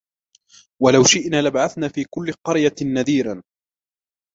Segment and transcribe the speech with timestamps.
[0.81, 3.43] وَلَوْ شِئْنَا لَبَعَثْنَا فِي كُلِّ قَرْيَةٍ نَذِيرًا